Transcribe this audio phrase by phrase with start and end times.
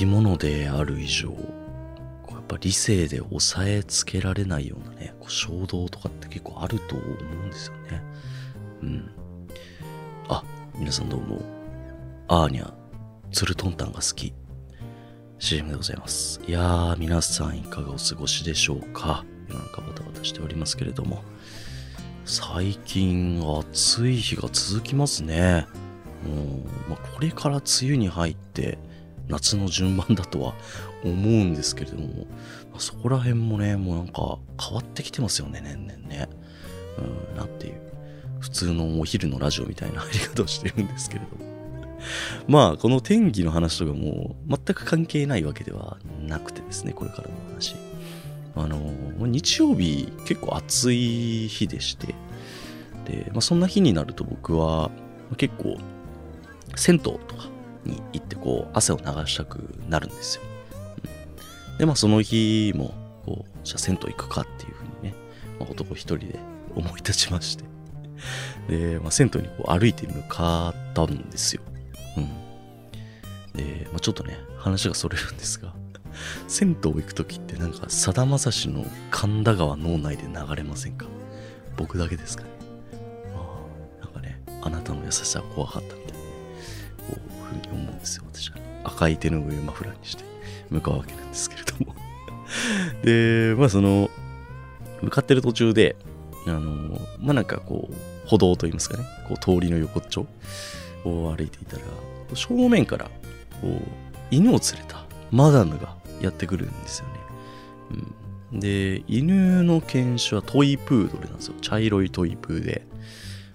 [0.00, 8.02] き物である以上、こうやっぱ理性で抑えつけられないようなね、こう衝動とかって結構あると思うんですよね。
[8.82, 9.10] うん。
[10.28, 10.42] あ、
[10.74, 11.42] 皆さんどうも。
[12.28, 12.72] アーニャ、
[13.30, 14.32] ツルトンタンが好き。
[15.38, 16.40] CM でございます。
[16.46, 19.26] いやー、皆さんいかがお過ごしでしょうか？
[19.48, 21.22] 世の中バタバタしておりますけれども。
[22.24, 25.66] 最近暑い日が続きますね。
[26.26, 28.78] もう、まあ、これから梅雨に入って
[29.30, 30.54] 夏の順番だとは
[31.04, 32.26] 思うんですけれども、
[32.70, 36.28] まあそこら辺もね、もうなんか変わってきてますよね、年々ね。
[36.98, 37.80] うん、なんていう、
[38.40, 41.50] 普通のお昼のラジオみたいな入り方をしてるんですけれども。
[42.48, 47.76] まあ、この天気の話とかも全く関係ないわけではなくてですね、これからの話。
[48.56, 48.92] あの、
[49.26, 52.14] 日曜日結構暑い日でして、
[53.06, 54.90] で、まあ、そんな日になると僕は
[55.36, 55.78] 結構
[56.76, 57.48] 銭湯とか
[57.84, 60.42] に行ってこう汗を流したくなるんですよ。
[60.44, 60.50] うん
[61.78, 62.92] で、まあその日も、
[63.24, 65.14] こう、じゃあ銭湯行くかっていうふうにね、
[65.58, 66.38] まあ、男一人で
[66.74, 67.64] 思い立ちまして。
[68.68, 71.62] で、まあ銭湯にこう歩いて向かったんですよ。
[72.18, 72.28] うん。
[73.54, 75.72] で、まあちょっとね、話がそれるんですが、
[76.48, 81.06] 銭湯行く時ってなんかさだまさしの神田川脳内で流れませんか？
[81.78, 82.50] 僕だけですかね
[83.34, 83.64] あ
[84.02, 85.94] あなんかねあなたの優しさは怖かった
[87.50, 90.24] ふうに思うんですよ私は赤い手ぬぐいをマフラーにして
[90.70, 91.94] 向かうわけなんですけれども
[93.02, 94.10] でまあその
[95.02, 95.96] 向かってる途中で
[96.46, 100.26] あのまあなんかこう歩道といいますかねこう通りの横っちょ
[101.04, 101.82] を歩いていたら
[102.34, 103.10] 正面から
[103.60, 103.82] こう
[104.30, 107.14] 犬を連れたマダムがやってくるんですよね。
[108.52, 111.54] うん、で、犬の犬種はトイプードルなんですよ。
[111.60, 112.86] 茶色いトイプーで。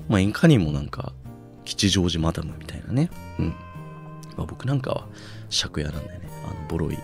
[0.08, 1.14] まあ、いかにもなんか、
[1.64, 3.10] 吉祥寺マダムみたいなね。
[3.40, 3.54] うん。
[4.38, 5.08] まあ、僕なんかは
[5.50, 6.98] 借家なんでね、あの、ボロい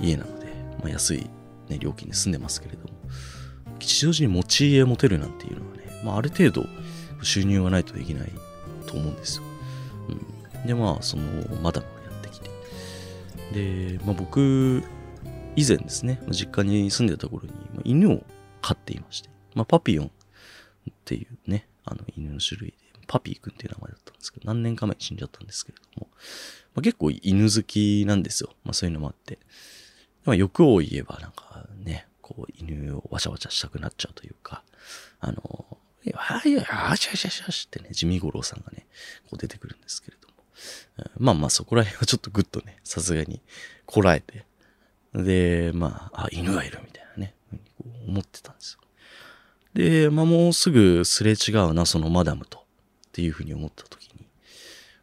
[0.00, 0.46] 家なので、
[0.80, 1.30] まあ、安い、
[1.68, 2.90] ね、料金で住んでますけれども、
[3.78, 6.66] 吉祥寺に持ち家持てるなんていうのはね、まあ、ある程度
[7.22, 8.32] 収入がないとできない
[8.86, 9.44] と思うんですよ。
[10.08, 10.66] うん。
[10.66, 11.22] で、まあ、その、
[11.62, 12.50] マダムがやってきて、
[13.52, 14.82] で、まあ、僕、
[15.56, 18.22] 以前ですね、実家に住んでた頃に、まあ、犬を
[18.60, 20.10] 飼っていまして、まあ、パピヨンっ
[21.04, 22.76] ていうね、あの犬の種類で、
[23.06, 26.08] パピーくんっていう名前だったんですけど、何年か前に死んじゃったんですけれども、
[26.76, 28.50] まあ、結構犬好きなんですよ。
[28.62, 29.38] まあ、そういうのもあって。
[30.26, 34.62] まあ、欲を言えば、なんかね、こう、犬をわちゃわちゃしたくなっちゃうというか、
[35.20, 38.86] あの、いや、いや、あしゃしゃしゃしってね、地味五郎さんがね、
[39.24, 40.34] こう出てくるんですけれども、
[41.18, 43.40] まあまあそこら辺はちょっとグッとね、さすがに
[43.86, 44.44] こらえて、
[45.14, 47.34] で、まあ、あ、犬がいるみたいなね、
[48.06, 48.80] 思ってたんですよ。
[49.74, 52.62] で、まあもうすぐすれ違うな、そのマダムと、っ
[53.12, 54.28] ていうふうに思った時に、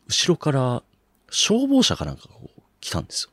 [0.08, 0.84] 後ろから
[1.34, 2.36] 消防車かなんかが
[2.80, 3.32] 来たんですよ。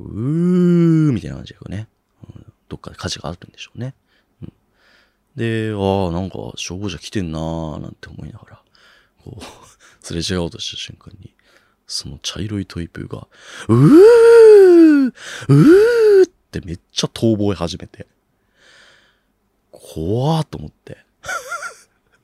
[0.00, 1.88] うーみたいな感じでね、
[2.22, 3.94] うんどっかで火事があるんでしょうね。
[4.42, 4.52] うん
[5.36, 8.62] で、ああ、なんか消防車来てんなーなんて思いながら、
[9.24, 9.44] こう、
[10.04, 11.34] すれ違おうとした瞬間に、
[11.86, 13.26] その茶色いトイプーが、
[13.68, 18.06] うーうーってめっちゃ逃亡始めて、
[19.70, 20.98] 怖ーと思って。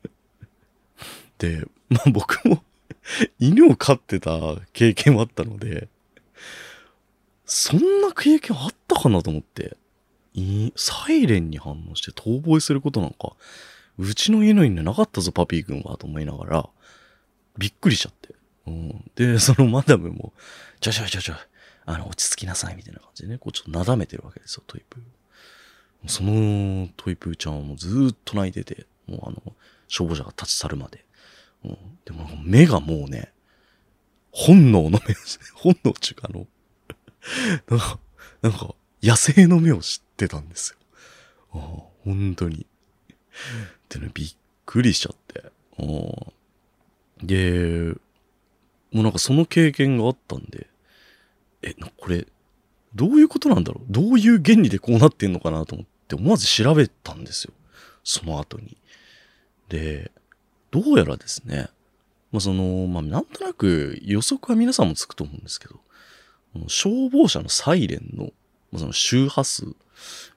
[1.38, 2.62] で、まあ僕も
[3.38, 4.30] 犬を飼ってた
[4.72, 5.88] 経験もあったので、
[7.44, 9.76] そんな経験あったかなと思って、
[10.76, 13.34] サイレンに反応して逃亡することなんか、
[13.98, 16.68] うちの家の犬なかったぞ、パピー君は、と思いながら、
[17.56, 18.34] びっくりしちゃって。
[18.66, 20.32] うん、で、そのマダムも、
[20.80, 21.34] ちょちょちょちょ、
[21.86, 25.02] あの、落ち着きなさい、みたいな感じでね、こうちょっと撫めてるわけですよ、トイプー。
[26.08, 29.42] そのトイプーちゃんはもうずっと泣いてて、もうあの、
[29.88, 31.05] 消防車が立ち去るまで。
[31.66, 33.32] うん、でも目がもうね、
[34.32, 34.98] 本能の目、
[35.54, 36.46] 本能っていうかあの、
[37.68, 37.98] なんか、
[38.42, 40.78] なんか、野生の目を知ってたんですよ。
[41.52, 42.66] ああ本当に。
[43.88, 45.44] でね、びっくりしちゃって。
[45.78, 45.82] あ
[47.22, 47.94] で、
[48.92, 50.68] もうなんかその経験があったんで、
[51.62, 52.26] え、なこれ、
[52.94, 53.84] どういうことなんだろう？
[53.88, 57.52] どういう原理でこうなってんのかなと思って思わず調べたんですよ。
[58.04, 58.76] その後に。
[59.68, 60.10] で、
[60.70, 61.68] どうやらですね、
[62.32, 65.80] まあその、まあなんとなく予測は皆さんもつくと思うんですけど、
[66.68, 68.32] 消防車のサイレンの、
[68.72, 69.66] まあその周波数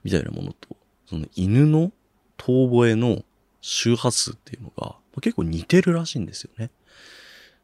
[0.04, 1.92] みたいなものと、その犬の
[2.36, 3.22] 遠吠えの
[3.60, 6.70] 周波数っていうのが、まあ結構似てるらしいんですよね。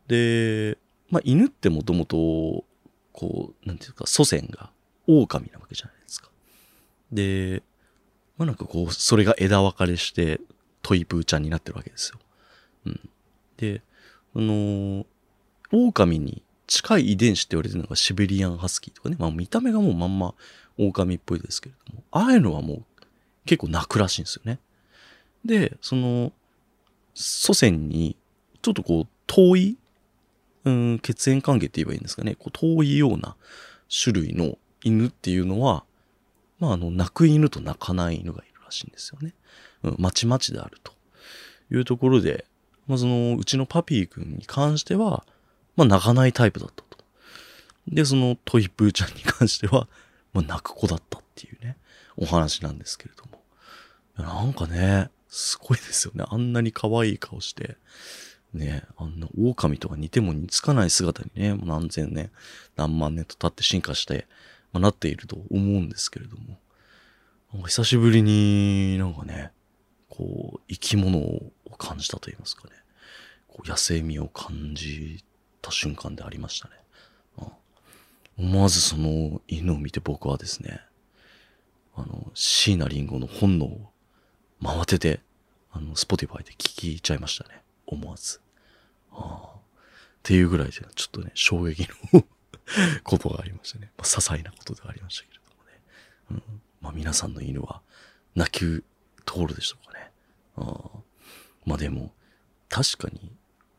[0.09, 0.79] で、
[1.11, 2.65] まあ犬ってもともと、
[3.13, 4.71] こう、なんていうか、祖先が
[5.07, 6.29] 狼なわけじゃないですか。
[7.13, 7.63] で、
[8.37, 10.41] まあなんかこう、それが枝分かれして、
[10.83, 12.19] トイプーちゃんになってるわけですよ。
[12.87, 13.01] うん。
[13.57, 13.83] で、
[14.35, 15.07] あのー
[15.73, 19.17] 狼に近い遺伝子って言われてるのがシベリアンハスキーとかね。
[19.19, 20.35] まあ見た目がもうまんま
[20.79, 22.85] 狼っぽいですけれども、ああいうのはもう
[23.47, 24.59] 結構泣くらしいんですよね。
[25.45, 26.33] で、その、
[27.15, 28.17] 祖先に、
[28.63, 29.77] ちょっとこう、遠い、
[30.65, 32.35] うん、血縁関係って言えばいいんですかね。
[32.35, 33.37] こう遠いような
[33.89, 35.85] 種類の犬っていうのは、
[36.59, 39.35] まあ、あの、泣く犬と泣かない犬がいるらしいんですよね。
[39.85, 40.93] うん、まちまちであると
[41.71, 42.45] いうところで、
[42.87, 45.25] まあ、その、うちのパピー君に関しては、
[45.77, 47.05] まあ、泣かないタイプだったと。
[47.89, 49.89] で、そのトイプーちゃんに関しては、
[50.33, 51.77] まあ、泣く子だったっていうね、
[52.17, 53.43] お話なんですけれども。
[54.17, 56.25] なんかね、すごいですよね。
[56.29, 57.77] あんなに可愛い顔して、
[58.55, 62.31] ね、あんな狼とか似ても似つかない姿にね、何千年、
[62.77, 64.27] 何万年と経って進化して、
[64.73, 66.59] まあ、なっていると思うんですけれども、
[67.53, 69.53] なんか久しぶりになんかね、
[70.17, 72.75] こう、生き物を感じたと言いますかね、
[73.49, 75.25] こう野生味を感じ
[75.61, 76.75] た瞬間でありましたね。
[76.77, 76.87] うん
[78.39, 80.81] 思わずその犬を見て僕はですね、
[81.95, 83.91] あの、椎名林檎の本能を
[84.63, 85.21] 回ってて、
[85.73, 87.63] あの、 Spotify で聞いちゃいましたね。
[87.87, 88.41] 思わず。
[89.11, 89.57] ああ。
[89.57, 89.59] っ
[90.23, 92.25] ていうぐらいで、ちょっとね、衝撃の
[93.05, 93.91] ことがありましたね。
[93.97, 95.81] まあ、些細なことではありましたけれどもね。
[96.31, 96.61] うん。
[96.83, 97.81] まあ、皆さんの犬は、
[98.35, 98.85] 泣き
[99.27, 100.11] 通るでしょうかね。
[100.57, 100.91] あ。
[101.67, 102.13] まあでも、
[102.69, 103.33] 確かに、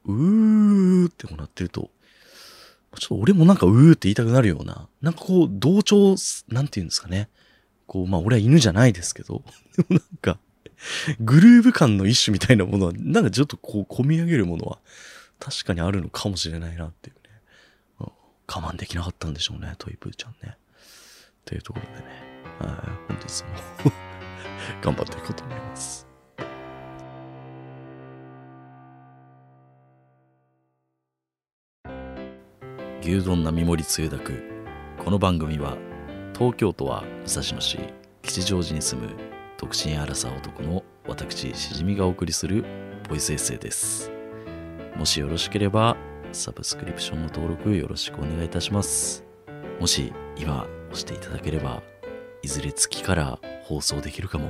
[0.05, 1.89] うーってこうなってると、
[2.99, 6.15] ちょっと俺もなんかうーって言いたくなるような、なんかこう、同調、
[6.49, 7.29] なんて言うんですかね。
[7.85, 9.43] こう、まあ俺は犬じゃないですけど、
[9.77, 10.39] で もなんか、
[11.19, 14.79] グルーヴ感の一種みたいなものは、なんかちょっとこう、込み上げるものは、
[15.39, 17.21] 確かにあるのかもしれないなっていうね。
[18.49, 20.57] 我慢できなかったんでしょうね、トイプーちゃんね。
[21.45, 22.05] というところでね、
[22.59, 23.43] はい、本日
[23.85, 24.06] も
[24.81, 26.07] 頑張っていこうと思います。
[33.01, 34.43] 牛丼並盛りつゆだく。
[35.03, 35.77] この番組は
[36.33, 37.79] 東京都は武蔵野市
[38.21, 39.15] 吉祥寺に住む
[39.57, 42.65] 独身アラサー男の私しじみがお送りする
[43.07, 44.11] ボイスエッセイです。
[44.97, 45.95] もしよろしければ
[46.33, 49.23] サブスクリプションの登録よろしくお願いいたします。
[49.79, 51.81] もし今押していただければ
[52.47, 54.47] いずれ月から放送できるかも。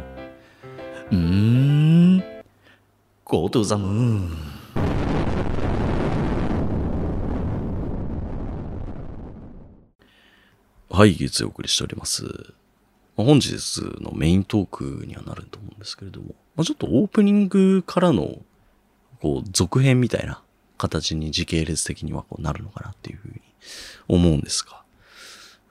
[1.10, 2.20] うーん。
[3.26, 4.36] Go to the moon
[10.92, 12.54] はい、月曜お送りしております。
[13.16, 18.38] 本日のメイントークにはなると思うんですけれども、まあ、ちょっとオープニングからの、
[19.24, 20.44] こう、続編みたいな
[20.78, 23.42] 形に時系列的にはこうなるのかなっていうふうに
[24.08, 24.84] 思うんですが、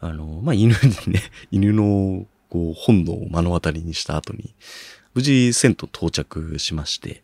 [0.00, 0.74] あの、まあ、犬
[1.06, 4.54] にね、 犬の、こう、本能を目の当たりにした後に、
[5.14, 7.22] 無事、銭湯到着しまして、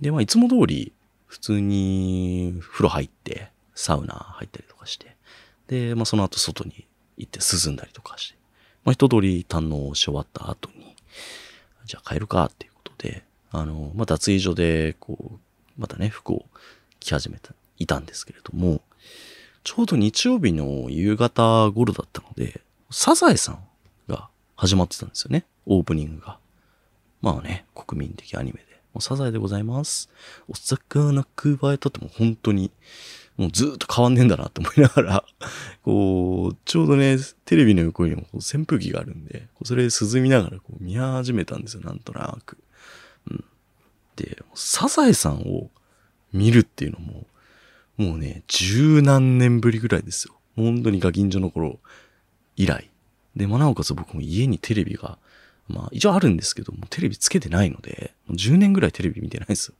[0.00, 0.92] で、まあ、いつも通り、
[1.26, 5.16] 普通に風呂入って、サウナ入ったりとかして、
[5.68, 6.86] で、まあ、その後外に
[7.16, 8.38] 行って涼んだりとかして、
[8.84, 10.94] まあ、一通り堪能し終わった後に、
[11.84, 15.38] じゃあ帰るかっていうことで、あの、まあ、脱衣所で、こう、
[15.78, 16.46] またね、服を
[17.00, 18.80] 着始めた、いたんですけれども、
[19.66, 23.58] ちょうど日曜日の夕方頃だったので、サザエさん
[24.08, 25.44] が始まってたんですよね。
[25.66, 26.38] オープニングが。
[27.20, 28.80] まあね、国民的アニメで。
[28.94, 30.08] もうサザエでございます。
[30.46, 32.70] お魚くわえたってもう本当に、
[33.36, 35.24] もうずっと変わんねえんだなって思いながら、
[35.82, 42.56] こう、ちょうどね、テレビの横にも扇風機があるんで、それ涼みながらこう見始めたんですよ、なんとなく。
[43.28, 43.44] うん。
[44.14, 45.70] で、サザエさんを
[46.32, 47.26] 見るっていうのも、
[47.96, 50.34] もうね、十何年ぶりぐらいですよ。
[50.56, 51.78] 本当にガキンジョの頃
[52.56, 52.90] 以来。
[53.34, 55.18] で、まあ、なおかつ僕も家にテレビが、
[55.68, 59.74] まあ、一応あるんですけども、テレビつけてないので、もう10年ぐらいテレビ見てないですよ。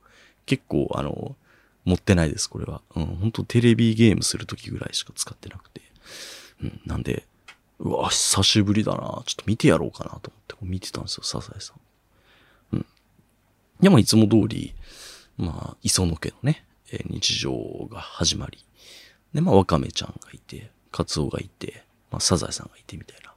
[0.45, 1.37] 結構、あの、
[1.85, 2.83] 持ってないです、これは。
[2.95, 5.81] うん、本当テレビゲームするときぐらいしか使ってなくて。
[6.63, 7.27] うん、なんで、
[7.79, 8.99] うわ、久しぶりだな。
[8.99, 12.77] ちょっと見てやろうかなと思って見てたんですよ、サザエさん。
[12.77, 12.87] うん。
[13.81, 14.75] で、まあ、いつも通り、
[15.39, 18.65] まあ、磯野家のね、え日常が始まり。
[19.35, 23.33] で、まあ、ワカメちゃんがいて、カツオがいて、まあ、サザエさんがいてみたいな、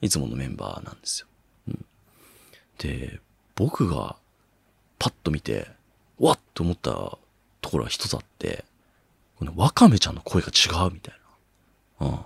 [0.00, 1.26] いつものメンバーなんですよ。
[1.68, 1.84] うん。
[2.78, 3.20] で、
[3.54, 4.16] 僕が
[4.98, 5.68] パッと見て、
[6.18, 6.90] わっと思った
[7.60, 8.64] ところが一つあって、
[9.38, 11.14] このワカメちゃんの声が違うみたい
[12.00, 12.06] な。
[12.06, 12.12] うん。
[12.12, 12.24] ま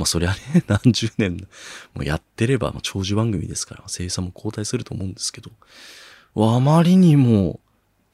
[0.00, 1.48] あそりゃね、 何十年
[1.94, 5.50] もやってれば、まあ、長寿番組ですから、声優さんも交代すると思うんですけど、
[6.36, 7.60] あまりにも、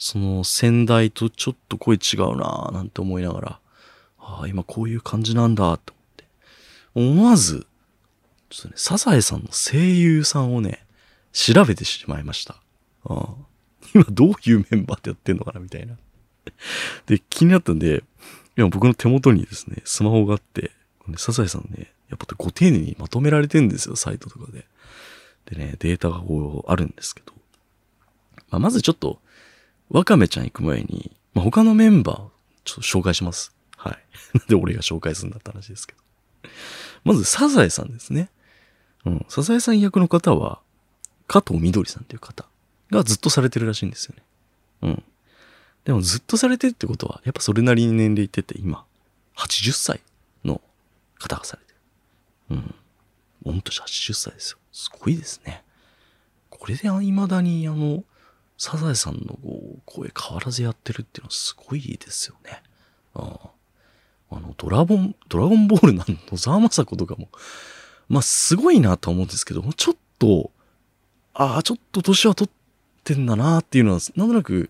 [0.01, 3.61] その先代とちょっと声違うなぁなんて思いながら、
[4.19, 6.25] ああ、今こういう感じなんだと思って。
[6.95, 7.67] 思わず、
[8.49, 10.87] ちょっとね、サザエさんの声優さんをね、
[11.33, 12.57] 調べてしまいました。
[13.05, 13.27] ああ
[13.95, 15.97] 今どういうメンバーでやってんのかなみたいな。
[17.05, 18.03] で、気になったんで、
[18.57, 20.71] 今僕の手元にですね、スマホがあって、
[21.09, 24.67] ね、サザエさんね、やっぱご丁寧にまとめられてんですよ、サイトとかで。
[25.45, 27.35] でね、データがこうあるんですけど。
[28.51, 29.21] まあ、まずちょっと、
[29.91, 32.19] ワカメちゃん行く前に、まあ、他のメンバー、
[32.65, 33.53] ちょっと紹介します。
[33.77, 33.99] はい。
[34.39, 36.51] なんで俺が紹介するんだって話ですけど。
[37.05, 38.31] まず、サザエさんですね。
[39.05, 39.27] うん。
[39.29, 40.61] サザエさん役の方は、
[41.27, 42.47] 加藤みどりさんという方
[42.91, 44.23] がずっとされてるらしいんですよね。
[44.83, 45.03] うん。
[45.85, 48.85] でもずっとされてるってことは、やっぱそれなりに年齢いってて、今、
[49.37, 50.01] 80歳
[50.45, 50.61] の
[51.19, 52.57] 方がされてる。
[52.57, 53.55] うん。
[53.55, 54.59] 御年80歳ですよ。
[54.73, 55.65] すごいですね。
[56.51, 58.05] これで未だにあの、
[58.63, 59.39] サザエさんの
[59.87, 62.63] 声変わらずやってるっていうのはすごいですよね。
[63.15, 63.39] あ
[64.31, 67.31] あの、ドラゴン、ドラゴンボールの野沢雅子とかも、
[68.11, 70.51] まあすごいなと思うんですけど、ちょっと、
[71.33, 74.69] ああ、ちょっと年は取ってんだなっていうのは、なんとなく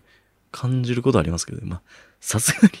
[0.53, 1.81] 感じることありますけどね、まあ、
[2.21, 2.73] さすがに、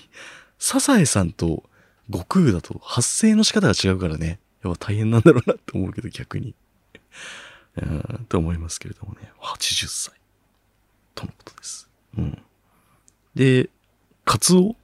[0.59, 1.69] サザエさんと
[2.09, 6.55] 悟空だと発声の仕方が違うからね、やっぱ大変なんだろうなって思うけど、逆に。
[7.75, 10.20] うん、と思いますけれどもね、80歳。
[11.15, 11.89] とのことです。
[12.17, 12.41] うん。
[13.35, 13.69] で、
[14.25, 14.75] カツオ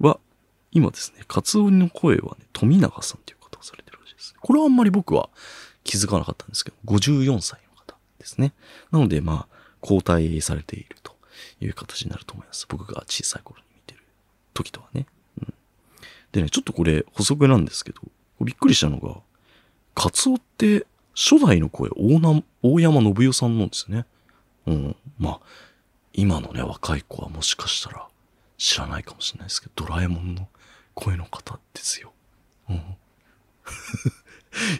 [0.00, 0.18] は、
[0.72, 4.34] 今ですね、カツオの声はね、富永さんという方がされてるらしいです。
[4.40, 5.28] これはあんまり僕は
[5.84, 8.52] 気づかなかったんですけど、54歳の方ですね。
[8.90, 11.16] なので、まあ、交代されていると
[11.60, 12.66] いう形になると思います。
[12.68, 14.02] 僕が小さい頃に見てる
[14.54, 15.06] 時とはね。
[15.40, 15.54] うん。
[16.32, 18.00] でね、ちょっとこれ補足なんですけど、
[18.40, 19.16] びっくりしたのが、
[19.94, 24.06] カツオって初代の声、大大山信代さんなんですね。
[24.66, 24.96] うん。
[25.18, 25.40] まあ、
[26.12, 28.06] 今のね、若い子はもしかしたら
[28.58, 30.48] 知らないかもしれないですけど、ドラえもんの
[30.94, 32.12] 声の方ですよ。
[32.68, 32.76] うん。
[32.76, 32.80] い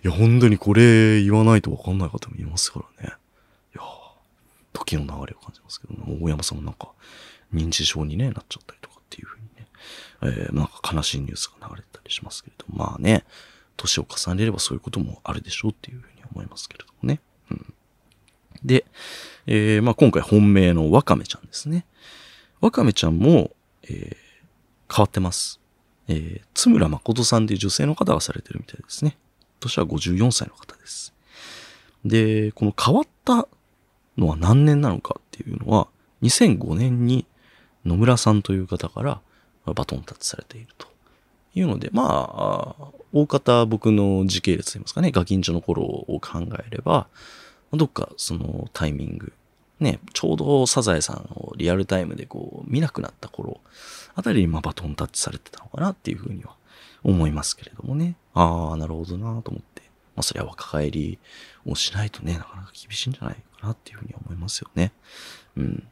[0.02, 3.14] や、本当にこれ言わないとわかんない方もいますからね。
[3.74, 3.84] いや
[4.72, 6.90] 時の流れを感じますけど、大山さんもなんか
[7.54, 9.66] 認知症にね、なっちゃったりとかっていうふうにね、
[10.22, 13.24] えー、なんか悲しいニュースが流れたりしますけれど、まあね、
[13.76, 17.20] 年を重ねればそういうこともあるでしょうっていうふうに思いますけれどもね。
[17.50, 17.74] うん。
[18.64, 18.84] で、
[19.46, 21.86] えー、まあ今回本命のワカメちゃんですね。
[22.60, 23.50] ワカメちゃんも、
[23.84, 25.60] えー、変わってます。
[26.08, 29.16] えー、津村誠さんという女性の方がされてるみたいですね。
[29.60, 31.14] 年は54歳の方です。
[32.04, 33.46] で、この変わった
[34.16, 35.88] のは何年なのかっていうのは、
[36.22, 37.26] 2005年に
[37.84, 39.20] 野村さんという方から
[39.64, 40.88] バトンタッチされていると
[41.54, 47.08] いうので、まあ、大方僕の時系列といいますかね、ガキンチョの頃を考えれば、
[47.72, 49.32] どっかそのタイミング、
[49.78, 53.60] ね、ちょうどサザエさんをリアルタイムでこう見なくなった頃
[54.14, 56.56] あたりにまバトンタッチされてたのかなっていうふうには
[57.02, 58.16] 思いますけれどもね。
[58.34, 59.82] ああ、なるほどなと思って。
[60.16, 61.18] まあそれは若返り
[61.64, 64.92] をしないとね、なかなか厳しいんじゃないかなっていうふうに思いますよね。
[65.56, 65.86] うん。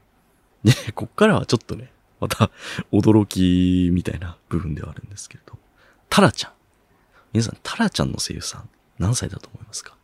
[0.64, 2.50] で、こっからはちょっとね、また
[2.92, 5.56] 驚きみたいな部分ではあるんですけれど。
[6.10, 6.52] タラちゃん。
[7.32, 8.68] 皆さん、タラちゃんの声優さん
[8.98, 9.96] 何歳だと思いますか？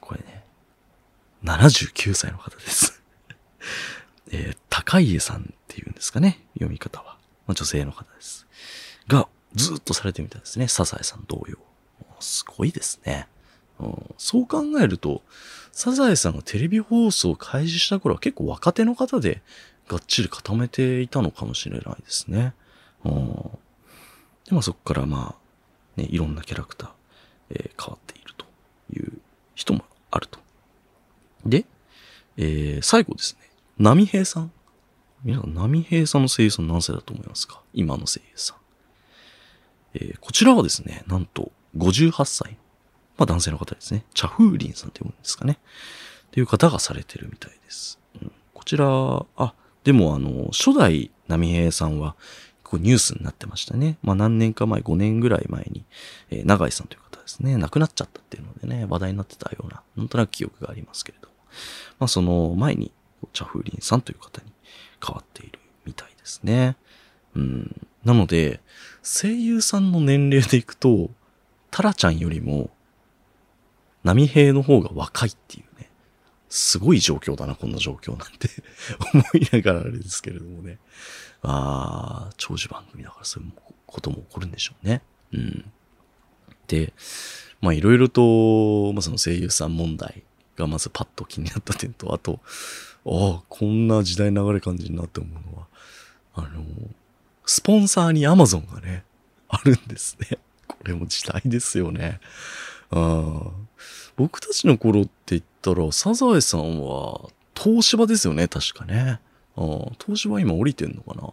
[0.00, 0.43] これね、
[1.44, 3.02] 79歳の方です。
[4.32, 7.18] えー、高家さんっていうんですかね、読み方は。
[7.46, 8.46] まあ、女性の方です。
[9.06, 10.66] が、ずっとされてみたいですね。
[10.68, 11.58] サザエさん同様。
[12.20, 13.28] すごいですね、
[13.78, 14.14] うん。
[14.16, 15.22] そう考えると、
[15.72, 19.42] サザエさんがテレビ放送を開始した頃は結構若手の方で
[19.88, 22.54] がっちり固めていたのかもしれないですね。
[23.04, 23.34] うん、
[24.46, 26.90] で、まあそこからまあ、ね、いろんなキャラクター、
[27.50, 28.46] えー変わっていると
[28.94, 29.20] いう
[29.54, 30.43] 人もあると。
[31.46, 31.64] で、
[32.36, 33.48] えー最後ですね。
[33.78, 34.52] 波平さん。
[35.24, 37.60] 皆さん、波平さんの声優さん何歳だと思いますか？
[37.72, 38.56] 今の声優さん。
[39.94, 42.56] えーこちらはですね、なんと58歳。
[43.16, 44.04] まあ男性の方ですね。
[44.14, 45.58] チャフーリンさんって読むんですかね。
[46.26, 48.00] っていう方がされてるみたいです。
[48.20, 48.86] うん、こちら、
[49.36, 52.16] あ、でもあの、初代波平さんは、
[52.64, 53.98] こうニュースになってましたね。
[54.02, 55.84] まあ何年か前、5年ぐらい前に、
[56.30, 61.28] えー長井さんという方ですね、亡くなっちゃったっていうのでね、話題になってたような、なんとなく記憶がありますけれど。
[61.98, 62.92] まあその前に、
[63.32, 64.52] チャフーリンさんという方に
[65.04, 66.76] 変わっているみたいですね。
[67.34, 67.86] うん。
[68.04, 68.60] なので、
[69.02, 71.10] 声優さんの年齢でいくと、
[71.70, 72.70] タラちゃんよりも、
[74.04, 75.90] 波平の方が若いっていうね、
[76.48, 78.48] すごい状況だな、こんな状況なんて
[79.12, 80.78] 思いながらあれですけれどもね。
[81.42, 83.52] ああ、長寿番組だからそういう
[83.86, 85.02] ことも起こるんでしょうね。
[85.32, 85.72] うん。
[86.68, 86.92] で、
[87.60, 90.22] まあいろいろと、まあその声優さん問題
[90.56, 92.40] がまずパッと気になった点と、あと、
[93.06, 95.66] ああ、こんな時代流れ感じになって思うのは、
[96.34, 96.64] あの、
[97.46, 99.04] スポンサーにアマゾンがね、
[99.48, 100.38] あるんですね。
[100.66, 102.20] これも時代ですよね。
[102.90, 103.50] あ
[104.16, 109.20] 僕たちの頃って言ったら、サザエさんは東芝ですよね、確かね。
[109.56, 109.60] あ
[110.04, 111.32] 東芝今降りてんのかな。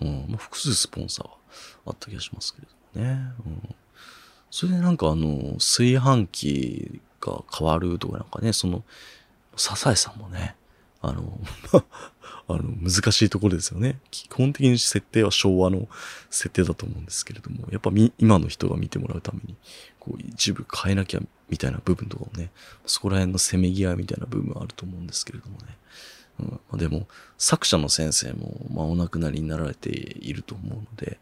[0.00, 1.36] うん、ま、複数スポンサーは
[1.86, 3.32] あった気がしますけれどもね。
[3.46, 3.74] うん。
[4.52, 8.84] それでなんかあの、炊飯器が変わるとかなんかね、その、
[9.56, 10.56] サザエさんもね、
[11.00, 11.40] あの、
[12.48, 13.98] あの、難しいところですよね。
[14.10, 15.88] 基本的に設定は昭和の
[16.28, 19.56] 設定だと思うんですけれども、やっぱみ、今の人が見てもらうために、
[19.98, 22.50] こう、一部変えなきゃみたいな部分とかもね、
[22.84, 25.78] そこら辺のせめぎ合いみたいな部分はあると思うんですけれどもね。
[26.40, 31.18] うんま、でも、作者の先生も、まあ、お亡くなりになられていると思うので、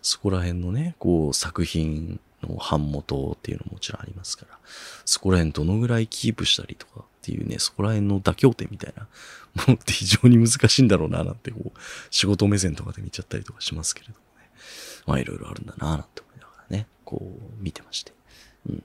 [0.00, 4.58] そこら辺のね、こう、作品の版元っていうのももちろんありますから、
[5.04, 9.08] そこら辺どのぐらいキープしたりとかっていうね、そこら辺の妥協点みたいな
[9.54, 11.78] ものって非常に難しいんだろうな、なんてこう、
[12.10, 14.50] 仕事目線とかで見ちゃったりとかしますけれどもね。
[15.06, 18.12] まあいろいろあるんだな、なんて思いながらね、こう、見てまして。
[18.68, 18.82] うん。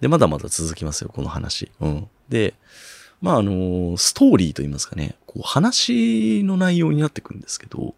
[0.00, 1.70] で、まだまだ続きますよ、この話。
[1.80, 2.08] うん。
[2.28, 2.54] で、
[3.20, 7.94] まああの、ストーリーと言いますかね、こう話の内容になってくんですけど、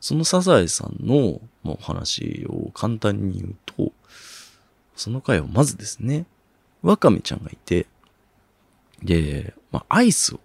[0.00, 3.92] そのサザエさんの、ま、お話を簡単に言うと、
[4.96, 6.26] その回はまずですね、
[6.82, 7.86] ワカメちゃんがいて、
[9.02, 10.40] で、まあ、アイスを、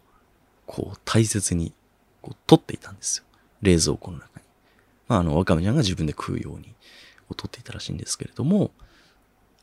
[0.65, 1.73] こう、大切に、
[2.21, 3.23] こう、取っていたんですよ。
[3.61, 4.45] 冷蔵庫の中に。
[5.07, 8.71] まあ、あの、ワカメちゃんが自分で食うように、こう取っていたらしいんですけれども、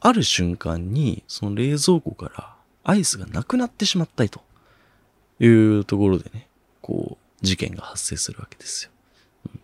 [0.01, 4.41] ある瞬間に、その冷蔵庫からアイスがなくなってしまったりと
[5.41, 6.49] いうところでね、
[6.81, 8.91] こう、事件が発生するわけですよ。
[9.53, 9.61] うん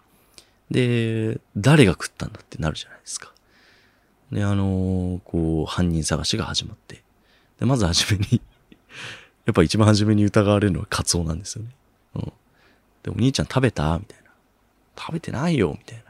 [0.71, 3.33] で、誰が食ったんだってなるじゃないですか。
[4.34, 7.04] で、あのーこう、犯人探しが始まって。
[7.60, 8.42] で、まずはじめに、
[9.46, 11.70] やっぱ一番初めに疑われるのはカツオなんですよね。
[12.16, 12.32] うん。
[13.04, 13.96] で、お兄ちゃん食べた？
[13.96, 14.30] みたいな。
[14.98, 15.76] 食べてないよ？
[15.78, 16.04] みたいな。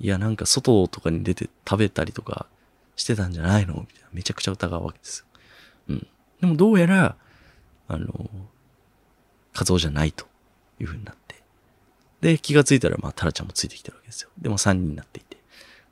[0.00, 2.46] いや、なんか外とかに出て食べたりとか
[2.96, 3.74] してたんじゃないの？
[3.74, 4.08] みたいな。
[4.12, 5.26] めちゃくちゃ疑うわけですよ。
[5.88, 6.06] うん。
[6.40, 7.16] でもどうやら、
[7.88, 8.30] あの、
[9.52, 10.26] カツオじゃないと
[10.80, 11.42] いう風になって。
[12.22, 14.30] で、気がついたら、まあ、タラちゃんもついてきてるわけですよ。
[14.38, 15.36] でも3人になっていて。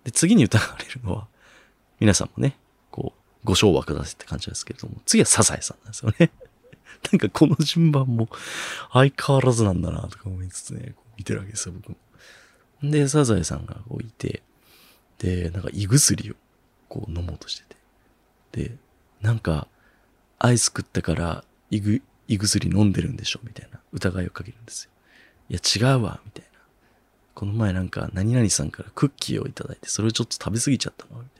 [0.04, 1.28] で、次に疑われるのは、
[2.00, 2.56] 皆さんもね、
[2.90, 6.30] こう、ご賞は下せって感じですけれども、次はサザエさんなんですよね。
[7.12, 8.28] なんかこの順番も
[8.92, 11.96] 相変わらずなんだなとか思いつつね、こう見てるわけですよ、僕も。
[12.90, 14.42] で、サザエさんがこういて、
[15.18, 16.34] で、なんか胃薬を
[16.88, 17.64] こう飲もうとして
[18.52, 18.68] て。
[18.68, 18.76] で、
[19.20, 19.68] なんか、
[20.38, 24.90] アイス食ったから胃ぐ胃薬飲んでるんでしょみたいな疑いをかけるんですよ。
[25.50, 26.60] いや、違うわ、みたいな。
[27.34, 31.39] この前なんか、何々さんからクッキーをいただいて、それをちょっと食べ過ぎちゃったのみたい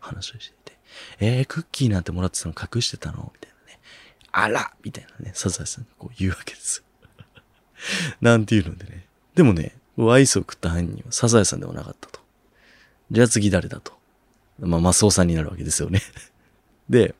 [0.00, 0.78] 話をしていて。
[1.20, 3.32] えー、クッキーなんてもらってたの隠してたの？
[3.34, 3.80] みたいなね。
[4.32, 6.84] あらみたいなね、サザエさんがこう言うわけですよ。
[8.20, 9.06] なんていうのでね。
[9.34, 12.20] でもね、アイスを食った犯人はサザエさんではなかったと。
[13.10, 13.96] じゃあ次誰だと。
[14.58, 16.00] まあ、マスオさんになるわけですよね。
[16.88, 17.14] で、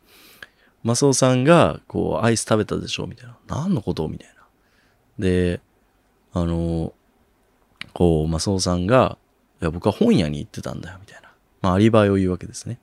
[0.82, 3.06] マスオさんが、こう、アイス食べたでしょ？
[3.06, 3.36] みたいな。
[3.46, 4.08] 何のこと？
[4.08, 4.46] みたいな。
[5.18, 5.60] で、
[6.32, 6.94] あの、
[7.92, 9.18] こう、マスオさんが、
[9.60, 11.25] いや、僕は本屋に行ってたんだよ、みたいな。
[11.62, 12.78] まあ、アリバイを言うわけですね。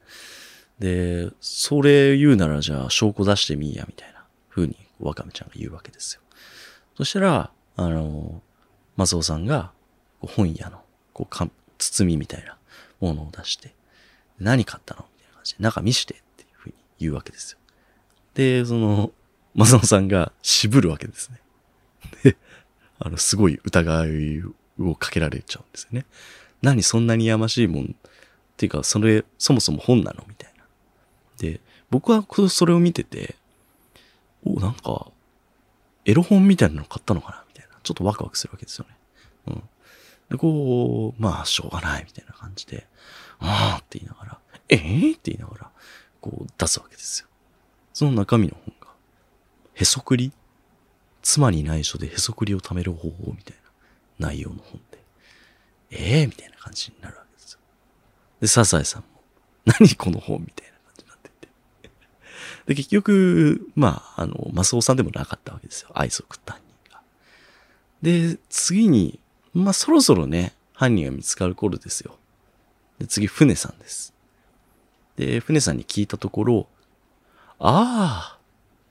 [0.79, 6.21] で、それ言うなら、じゃあ、証拠出してみいや、みたいな風に、ワカメちゃんが言うわけですよ。
[6.97, 8.41] そしたら、あの、
[8.95, 9.71] マスオさんが、
[10.19, 10.81] 本屋の、
[11.13, 12.57] こうか、包みみたいな
[12.99, 13.73] ものを出して、
[14.39, 15.05] 何買ったの？
[15.17, 17.57] みたいな感じで、中見してっていう風に言うわけですよ。
[18.33, 19.11] で、その、
[19.53, 21.39] マスオさんが渋るわけですね。
[22.23, 22.37] で、
[22.99, 24.43] あの、すごい疑い
[24.79, 26.05] をかけられちゃうんですよね。
[26.61, 27.95] 何そんなにやましいもん
[28.53, 30.63] っていうか、それ、そもそも本なのみたいな。
[31.37, 33.35] で、僕はそれを見てて、
[34.45, 35.07] お、なんか、
[36.05, 37.77] エロ本みたいなの買ったのかなみたいな。
[37.83, 38.95] ちょっとワクワクするわけですよね。
[39.47, 39.63] うん。
[40.29, 42.87] で、こう、まあ、しょうがないみたいな感じで、
[43.39, 44.39] ああって言いながら、
[44.69, 45.71] ええー、って言いながら、
[46.21, 47.27] こう出すわけですよ。
[47.93, 48.87] その中身の本が、
[49.73, 50.31] へそくり？
[51.21, 53.57] 妻に内緒でへそくりを貯める方法みたい
[54.19, 54.99] な内容の本で、
[55.91, 57.22] ええー、みたいな感じになるわけ
[58.43, 58.47] で。
[58.47, 59.07] サザエさんも、
[59.79, 61.49] 何この本みたいな感じになってて。
[62.67, 65.89] で、結局、まあ、あの、マスオさんでもなかったわけですよ。
[65.93, 67.01] アイスを食った犯人が。
[68.01, 69.19] で、次に、
[69.53, 72.17] まあ、そろそろね、犯人が見つかる頃ですよ。
[72.99, 74.13] で、次、船さんです。
[75.15, 76.67] で、船さんに聞いたところ、
[77.59, 78.39] ああ、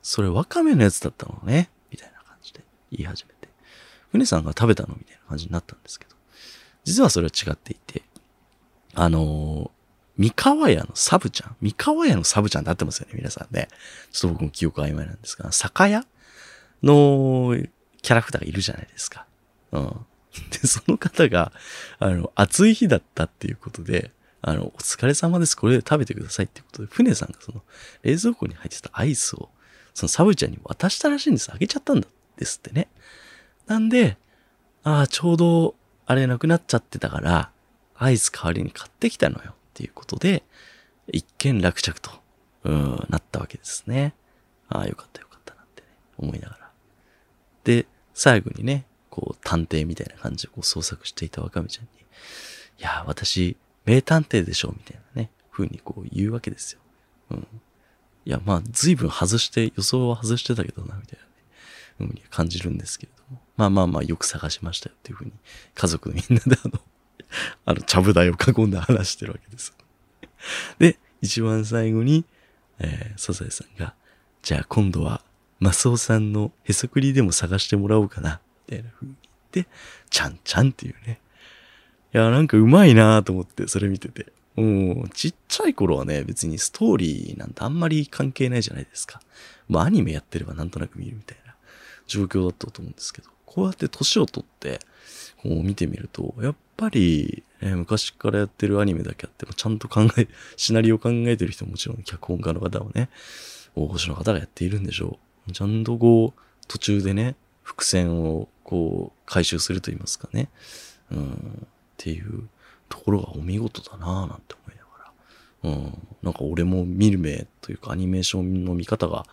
[0.03, 3.49] それワカメのやつだったのね、みたいな感じで言い始めて。
[4.13, 6.17] 船さんが食べたのみたいな感じになったんですけど、
[6.85, 8.03] 実はそれは違っていて、
[8.95, 9.71] あの、
[10.19, 13.69] 三河屋のサブちゃん三河屋のサブちゃんって合ってますよね、皆さんね。
[14.13, 16.05] ちょっと僕も記憶曖昧なんですが、酒屋
[16.83, 17.57] の
[18.03, 19.27] キャラクターがいるじゃないですか。
[19.73, 20.07] うん。
[20.51, 21.53] で、その方が、
[21.99, 24.11] あの、暑い日だったっていうことで、
[24.43, 25.57] あの、お疲れ様です。
[25.57, 27.63] これで食べてくださいっていうことで、船さんがその、
[28.03, 29.51] 冷蔵庫に入ってたアイスを、
[29.95, 31.51] そのサブちゃんに渡したらしいんです。
[31.53, 32.89] あげちゃったんだですってね。
[33.67, 34.17] なんで、
[34.83, 35.77] ああ、ちょうど
[36.07, 37.52] あれなくなっちゃってたから、
[38.03, 40.43] アイス代わりに買ってきたのよっていうことで、
[41.09, 42.11] 一件落着と、
[42.65, 44.15] うん、なったわけですね。
[44.69, 45.89] ああ、よかったよかったなんてね、
[46.19, 46.71] 思いながら。
[47.65, 51.91] で、最後にね、こう、探偵みたいな感じでこう捜索していた若見ちゃんに、
[52.79, 56.81] いや、私、名探偵でしょみたいなね、風にこう言うわけですよ。
[57.31, 57.47] うん。
[58.25, 61.19] いや、まあ、随分外して、予想は外してたけどな、みたい
[61.99, 63.43] なね、うん、感じるんですけれども。
[63.57, 65.33] まあまあまあ、よく探しましたよっていう風に、
[65.75, 66.81] 家族みんなであの、
[67.65, 69.75] あの、ちゃぶ台を囲んで話してるわけです。
[70.79, 72.25] で、一番最後に、
[72.79, 73.95] えー、サザエさんが、
[74.43, 75.23] じゃあ今度は、
[75.61, 79.71] マスオさんのへそくりでも探してもらおうかな、みたいな風に言って、
[80.11, 81.21] ちゃんちゃんっていうね。
[82.15, 84.33] いや、なんかうまいなと思って、それ見てて。
[84.57, 89.23] もう、ちっちゃい頃はね、別にストーリーなんてあんまり関係ないじゃないですか。
[89.69, 91.55] まあ、アニメやってればなんとなく見るみたいな
[92.07, 94.81] 状況だったと思うんですけど、こうやって年を取って、
[95.43, 103.11] こう見てみると、やっぱり、え昔からやってるアニメだけあっても、ちゃんと考え、シナリオ考えてる人ももちろん脚本家の方はね、
[103.75, 105.53] 大御所の方がやっているんでしょう。
[105.53, 110.49] ちゃんとこう、途中でね、伏線をこう、回収すると言いますかね。
[111.11, 112.49] うん、っていう
[112.89, 115.71] ところがお見事だなぁなんて思いながら。
[115.71, 119.27] うん、なんか俺も見る目というかアニメーションの見方が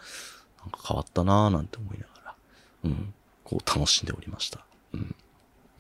[0.62, 2.36] なんか変わったなぁなんて思いながら、
[2.84, 3.14] うん、
[3.50, 4.60] こう楽しんでおりました。
[4.94, 5.16] うん。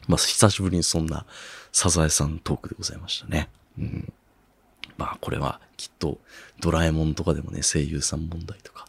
[0.08, 1.28] まあ、久しぶりにそんな
[1.72, 3.48] サザエさんトークでございましたね。
[3.78, 4.12] うん。
[4.98, 6.18] まあ、これはきっと
[6.60, 8.88] ドラえもんとかでもね、声優さん問題とか、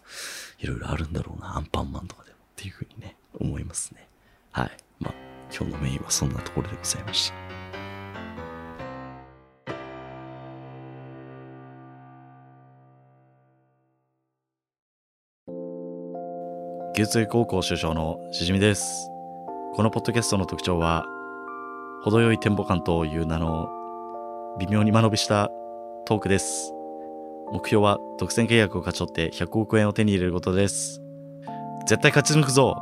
[0.60, 4.08] いろいろあるんだろうな、アンパンマンとかでもっていうふうにね、思いますね。
[4.50, 4.70] はい。
[4.98, 5.14] まあ、
[5.54, 7.59] 今日のメインはそんなところでございました。
[16.92, 19.10] 牛津高校首相のしじみです。
[19.74, 21.04] このポッドキャストの特徴は、
[22.02, 23.68] 程よいテンポ感という名の
[24.58, 25.50] 微妙に間延びした
[26.04, 26.72] トークです。
[27.52, 31.00] 目標は独占契約を勝ち取って100億円を手に入れることです。
[31.86, 32.76] 絶対勝ち抜くぞ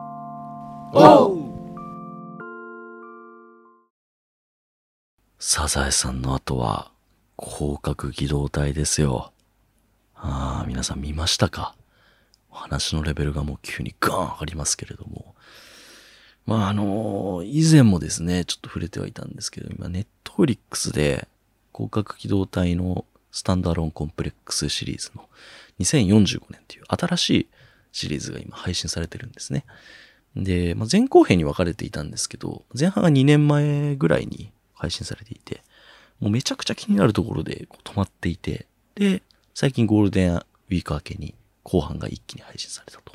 [5.38, 6.90] サザエさんの後は、
[7.38, 9.32] 広角機動隊ですよ。
[10.14, 11.74] ああ、皆さん見ましたか？
[12.58, 15.34] 話のレベルがもう急にガーン上がりますけれども。
[16.46, 21.28] まあ、あの以前もですね、ちょっと触れてはいたんですけど、今、ネットフリックスで、
[21.74, 25.28] 広角機動隊のスタンダーロンコンプレックスシリーズの
[25.80, 27.48] 2045年っていう新しい
[27.92, 29.64] シリーズが今配信されてるんですね。
[30.34, 35.62] で、まあ、前後編に分かれていたんですけど、前半が2年前ぐらいに配信されていて、
[36.18, 39.22] もうめちゃくちゃ気になるところでこう止まっていて、で、
[39.54, 43.12] 最近ゴールデンウィーク明けに後半が一気に配信されたと。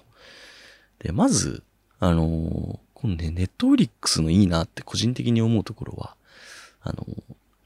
[1.00, 1.64] で、まず、
[2.00, 6.16] あのーこのね、ネットフリックスのいいなって個人的に思うところは、
[6.82, 7.24] あのー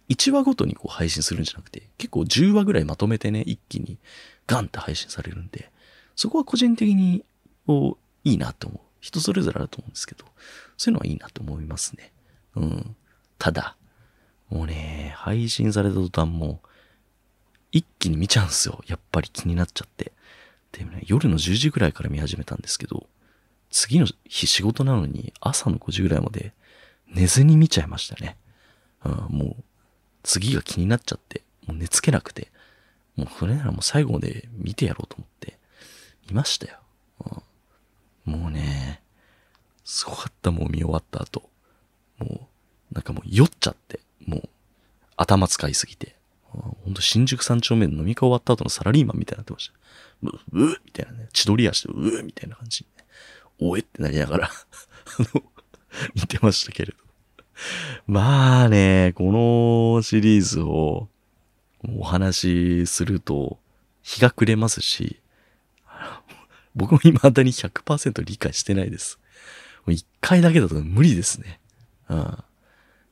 [0.09, 3.97] 1話ごとにこう配信するんじゃなくて、結構10話ぐらいまとめてね、一気に
[4.47, 5.69] ガンって配信されるんで、
[6.15, 7.25] そこは個人的に
[7.65, 8.79] こういいなと思う。
[8.99, 10.25] 人それぞれあると思うんですけど、
[10.77, 12.11] そういうのはいいなと思いますね。
[12.55, 12.95] うん。
[13.37, 13.75] ただ、
[14.49, 16.61] もうね、配信された途端も、
[17.71, 18.81] 一気に見ちゃうんすよ。
[18.87, 20.13] やっぱり気になっちゃって。
[20.71, 23.07] でもね、夜の10時ぐらいから見始めたんですけど、
[23.69, 26.53] 次の日仕事なのに朝の5時ぐらいまで
[27.07, 28.37] 寝ずに見ちゃいましたね。
[29.03, 29.63] うん、もう、
[30.23, 32.51] 次が気になっちゃって、もう寝つけなくて、
[33.15, 35.57] もうそれならもう最後まで見てやろうと思って、
[36.27, 36.79] 見ましたよ。
[38.25, 39.01] うん、もうね、
[39.83, 41.49] すごかった、もう見終わった後。
[42.19, 42.49] も
[42.91, 44.49] う、なんかもう酔っちゃって、もう、
[45.15, 46.16] 頭使いすぎて。
[46.61, 49.73] ほんと新宿三丁目で飲み会終わった後のサラリーマンみたいになってました。
[50.23, 51.29] う、うみたいなね。
[51.33, 53.05] 千鳥足で、うみたいな感じ、ね。
[53.59, 54.51] おえってなりながら、 あ
[55.35, 55.43] の、
[56.15, 56.97] 見てましたけれど。
[58.05, 61.09] まあね、このシリーズを
[61.87, 63.59] お話しすると
[64.03, 65.21] 日が暮れますし、
[66.75, 69.19] 僕も未だに100%理解してないです。
[69.87, 71.59] 一回だけだと無理ですね。
[72.09, 72.37] うん。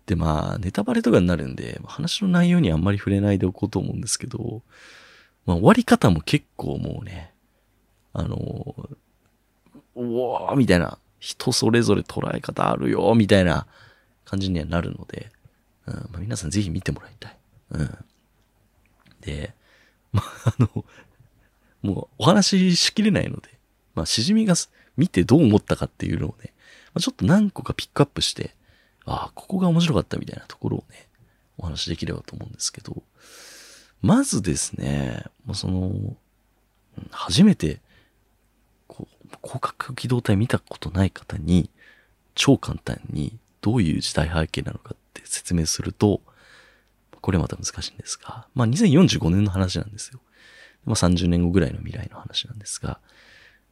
[0.06, 4.62] で、まあ、ネタバレとかになるんで、話の内容にあんまり触れないでおこうと思うんですけど、
[5.46, 7.34] まあ、終わり方も結構もうね、
[8.14, 8.76] あの、
[9.96, 13.66] うわーみたいな、人それぞれ捉え方あるよ、みたいな
[14.26, 15.32] 感じにはなるので、
[15.88, 17.38] うんまあ、皆さんぜひ見てもらいたい。
[17.72, 17.98] うん。
[19.22, 19.56] で、
[20.12, 20.86] まあ、あの、
[21.82, 23.50] もうお話ししきれないので、
[23.96, 24.54] まあ、しじみが
[24.98, 26.54] 見てどう思ったかっていうのをね、
[26.94, 28.56] まあ、ちょっと何個かピックアップして、
[29.06, 31.08] ああ、ここが面白かったみたいなところをね、
[31.58, 33.04] お話しできればと思うんですけど、
[34.02, 36.16] まずですね、もうその、
[37.12, 37.82] 初めて、
[38.88, 41.70] こう、広角機動隊見たことない方に、
[42.34, 46.22] 超簡単にどういう時代背景なのかって説明すると、
[47.22, 50.20] これまた難しいんですが、まあ2045年の話なんですよ。
[50.86, 53.00] まあ30年後ぐらいの未来の話なんですが、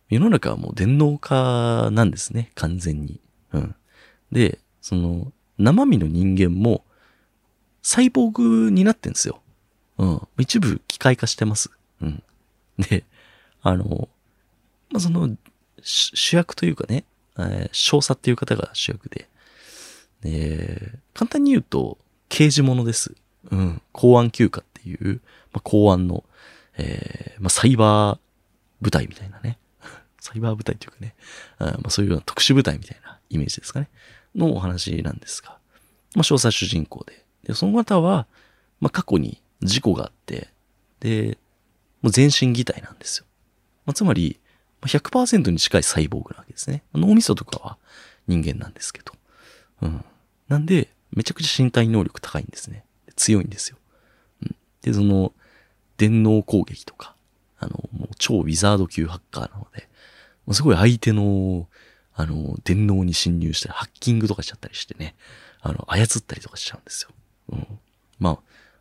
[0.10, 3.19] 世の中はもう電脳化なんですね、完全に。
[3.52, 3.76] うん。
[4.32, 6.84] で、その、生身の人間も、
[7.82, 9.41] サイボーグになってんですよ。
[9.98, 10.28] うん。
[10.38, 11.72] 一部機械化してます。
[12.02, 12.24] うん。
[12.78, 13.06] で、
[13.62, 14.10] あの、
[14.91, 15.38] まあ、その、
[15.82, 17.06] 主役というかね、
[17.38, 19.30] えー、少佐っていう方が主役で、
[20.22, 23.15] で、簡単に言うと、刑事物です。
[23.52, 23.82] うん。
[23.93, 25.22] 公安休暇っていう、
[25.54, 26.26] まあ、公安の、
[26.78, 28.19] えー、まあ、サイバー
[28.82, 29.58] 部隊みたいなね。
[30.19, 31.15] サイバー部隊というかね、
[31.58, 33.88] あまあ、そういうような特殊部隊みたいなイメージですかね。
[34.36, 35.58] のお話なんですが、
[36.15, 37.26] まあ、少佐主人公で。
[37.43, 38.28] で、その方は、
[38.80, 40.50] まあ、過去に事故があって、
[41.00, 41.38] で、
[42.02, 43.26] もう全身擬態なんですよ。
[43.86, 44.39] まあ、つまり、
[44.82, 46.84] 100%に近いサイボーグなわけですね。
[46.93, 47.78] 脳みそとかは
[48.28, 49.13] 人間なんですけど。
[49.82, 50.06] うん。
[50.48, 52.86] なんで、めちゃくちゃ身体能力高いんですね。
[53.15, 53.78] 強いんですよ。
[54.41, 54.56] うん。
[54.82, 55.34] で、その、
[55.98, 57.15] 電脳攻撃とか、
[57.60, 59.88] あの、もう超ウィザード級ハッカーなので、
[60.46, 61.67] もうすごい相手の、
[62.15, 65.15] あの、電脳に侵入したり、ハッキングとかしちゃったりしてね、
[65.62, 67.10] あの、操ったりとかしちゃうんですよ。
[67.49, 67.67] うん。
[68.19, 68.39] まあ、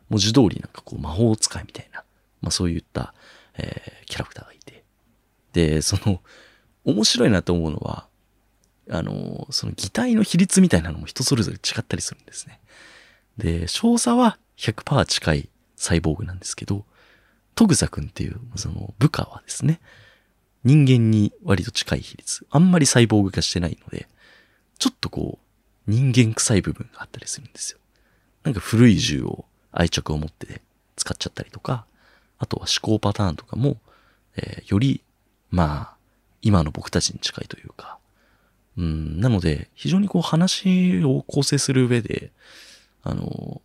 [0.09, 2.03] 文字通りなんかこう魔法使いみたいな、
[2.41, 3.13] まあそういった、
[3.57, 4.83] えー、キャラクターがいて。
[5.53, 6.21] で、その、
[6.85, 8.07] 面白いなと思うのは、
[8.89, 12.59] あの、その擬態の比率みたいなのも人それぞれ違ったりするんですね。
[13.37, 16.85] で、少佐は100%近いサイボーグなんですけど、
[17.55, 19.79] トグザ君っていうその部下はですね、
[20.63, 22.45] 人間に割と近い比率。
[22.49, 24.07] あんまりサイボーグ化してないので、
[24.79, 25.39] ちょっとこ
[25.87, 27.79] う、人間臭い部分があったりするんですよ。
[28.43, 30.61] なんか古い銃を愛着を持って
[30.95, 31.85] 使っちゃったりとか、
[32.39, 33.77] あとは思考パターンとかも、
[34.35, 35.01] えー、より、
[35.49, 35.95] まあ、
[36.41, 37.97] 今の僕たちに近いというか、
[38.77, 42.31] うん、なので、非常にこう話を構成する上で、
[43.03, 43.61] あの、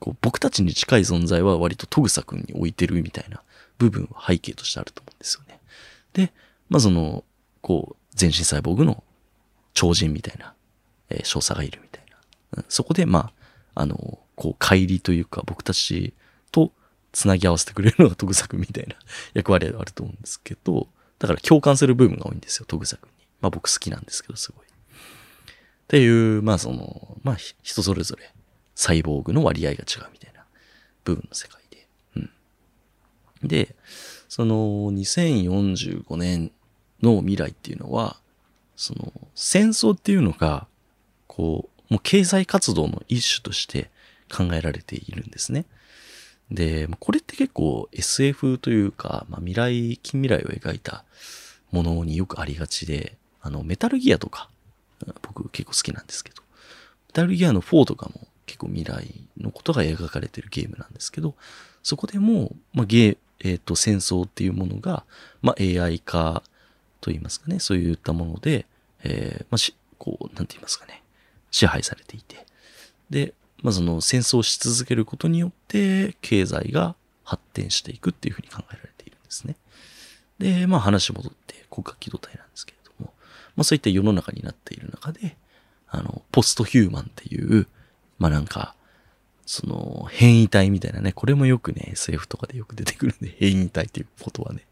[0.00, 3.42] こう僕たちに近い存在は割とトグサ君に置いてるみたいな
[3.78, 5.60] 部分は背景としてあると思うんですよね。
[6.14, 6.32] で、
[6.70, 7.24] まあその、
[7.60, 9.04] こう、全身サイボーグの
[9.74, 10.54] 超人みたいな、
[11.10, 12.16] えー、少佐がいるみたいな。
[12.58, 13.32] うん、そこで、ま
[13.74, 16.14] あ、あの、こう、帰りというか、僕たち
[16.50, 16.72] と
[17.12, 18.96] 繋ぎ合わせてくれるのがトグサ君みたいな
[19.34, 23.26] 役割があると思うんですけど、だから共感する部分が多いんですよ、トグサ君に。
[23.40, 24.66] まあ僕好きなんですけど、すごい。
[24.66, 24.68] っ
[25.88, 28.32] ていう、まあその、まあ人それぞれ
[28.74, 30.44] サイボーグの割合が違うみたいな
[31.04, 31.86] 部分の世界で。
[32.16, 32.30] うん。
[33.48, 33.76] で、
[34.36, 36.50] その2045年
[37.00, 38.16] の未来っていうのは、
[38.74, 40.66] その戦争っていうのが、
[41.28, 43.92] こう、もう経済活動の一種として
[44.28, 45.66] 考えられているんですね。
[46.50, 51.04] で、これって結構 SF というか、まあ、未来、近未来を描いた
[51.70, 54.50] ものによくありがちで、あの、メタルギアとか、
[55.22, 61.36] 僕結構好きなんですけど、メタルギアの4とかも結構未来のことが描かれてるゲームなんですけど、
[61.84, 65.04] そこでも、まあ、ゲー、えっ、ー、と、戦争っていうものが、
[65.42, 66.42] まあ、AI 化
[67.00, 68.66] と言いますかね、そういったもので、
[69.04, 71.02] えー、まあ、し、こう、なんて言いますかね、
[71.50, 72.46] 支配されていて。
[73.10, 79.56] で、まあ、その戦争し続けることによって、経済が発展していくっていうふうに考えられているんですね。
[80.38, 83.12] で、まあ話戻って国家機動隊なんですけれども、
[83.56, 85.36] まあそういった世の中になっている中で、
[85.88, 87.66] あの、ポストヒューマンっていう、
[88.18, 88.74] まあなんか、
[89.46, 94.62] その変異体みたいなね、これもよくね、SF とかでよく出てくるんで、変異体っていうことはね、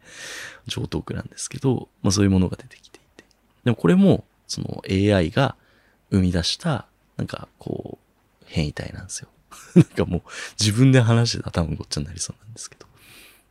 [0.67, 3.25] 上等句なんですけど、まあそういうものが出てきていて。
[3.65, 5.57] でもこれも、その AI が
[6.11, 9.29] 生み出した、なんかこう、変異体なんですよ。
[9.77, 10.23] なんかもう
[10.59, 12.87] 自分で話してたら多分ごっちゃになりそうなんですけど。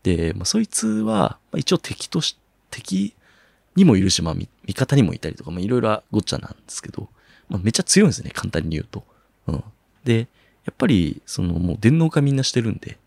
[0.04, 2.38] で、まあそいつは、まあ、一応敵とし、
[2.72, 3.14] 敵
[3.76, 7.10] にもいるし、まあ味方にもいたりとか、まあいろいろごっちゃなんですけど、
[7.50, 9.06] まあめっちゃ強いんですね、簡単に言うと。
[9.48, 9.64] うん。
[10.04, 10.28] で、
[10.66, 12.98] やっぱり、そのもう電脳化みんなしてるんで、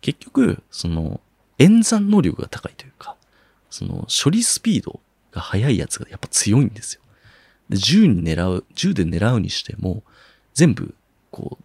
[0.00, 1.20] 結局、その
[1.58, 3.16] 演算能力が高いというか、
[3.70, 5.00] その処理スピード
[5.32, 7.00] が速いやつがやっぱ強いんですよ。
[7.68, 10.02] で、銃に狙う、銃で狙うにしても、
[10.52, 10.94] 全部、
[11.30, 11.58] こ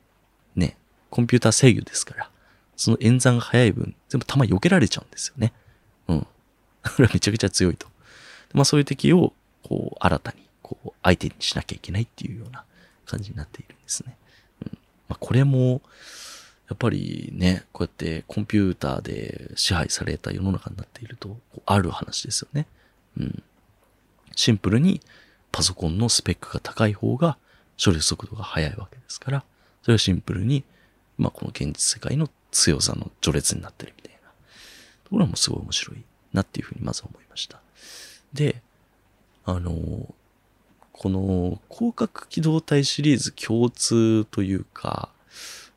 [0.55, 0.77] う、ね、
[1.09, 2.31] コンピューター制御ですから、
[2.75, 5.53] その演算が速い分、全部弾避けられちゃうんですよね。
[6.07, 6.21] うん。
[6.81, 7.87] これはめちゃくちゃ強いと。
[8.53, 12.63] まあそういう敵を、こう、新たに、こう、相手にしなきゃいけないっていうような
[13.05, 14.17] 感じになっているんですね。
[15.09, 15.81] まあこれも、
[16.69, 22.67] やっぱりね、こうやってコンピューターで支配された世の中になっていると、ある話ですよね。
[23.17, 23.43] うん。
[24.35, 25.01] シンプルに
[25.51, 27.37] パソコンのスペックが高い方が
[27.83, 29.43] 処理速度が速いわけですから、
[29.81, 30.63] それはシンプルに、
[31.17, 34.29] まあこの現実世界の強さの序列になってるみたいな
[35.05, 37.59] ところもすごい面白いなっていうふうにまず思いました。
[38.31, 38.61] で、
[39.45, 40.13] あの、
[40.99, 45.07] この広角機動隊シリーズ共通というか、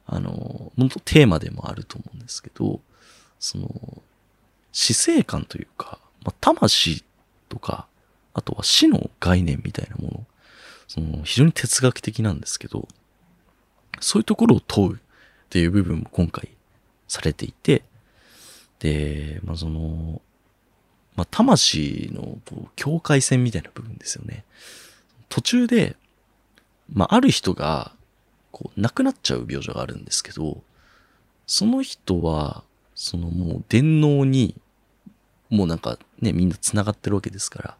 [0.05, 2.81] あの、本当テーマでもあると思うんですけど、
[3.39, 4.03] その、
[4.73, 7.05] 死生観というか、まあ、魂
[7.49, 7.87] とか、
[8.35, 10.27] あとは死の概念みたいなもの、
[10.89, 12.89] その、非常に哲学的なんですけど、
[14.01, 14.99] そういうところを問うっ
[15.51, 16.49] ていう部分も今回
[17.07, 17.85] されていて、
[18.81, 20.21] で、まあ、その、
[21.15, 22.39] まあ、魂の
[22.75, 24.45] 境界線みたいな部分ですよね。
[25.33, 25.97] 途中で、
[26.93, 27.93] まあ、ある人が、
[28.51, 30.63] こう、亡くなっちゃう描写があるんですけど、
[31.47, 32.65] その人は、
[32.95, 34.55] そのもう電脳に、
[35.49, 37.77] もうなんかね、みんな繋がってるわけですから、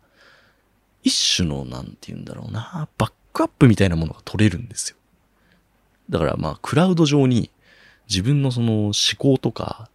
[1.03, 4.97] 一種の、なんて言うんだろうな、バックアップみたいなものが取れるんですよ。
[6.09, 7.51] だからまあ、クラウド上に
[8.09, 9.91] 自分のその思考とか、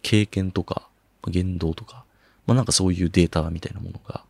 [0.00, 0.88] 経験とか、
[1.26, 2.06] 言動とか、
[2.46, 4.24] まあなんかそういうデータみたいなものが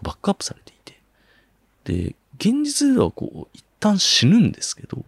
[0.00, 0.91] バックアップされていて。
[1.84, 5.04] で、現実ではこう、一旦死ぬんですけど、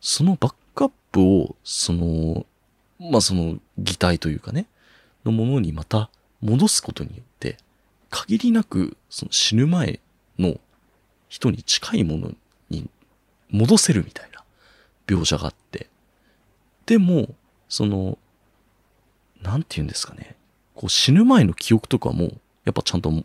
[0.00, 2.46] そのバックアップを、その、
[2.98, 4.66] まあその擬態というかね、
[5.24, 7.58] のものにまた戻すことによって、
[8.10, 10.00] 限りなくその死ぬ前
[10.38, 10.58] の
[11.28, 12.32] 人に近いもの
[12.68, 12.88] に
[13.50, 14.42] 戻せるみたいな
[15.06, 15.88] 描写があって、
[16.86, 17.34] でも、
[17.68, 18.18] その、
[19.42, 20.36] なんて言うんですかね。
[20.74, 22.32] こう死ぬ前の記憶とかも、
[22.64, 23.24] やっぱちゃんと持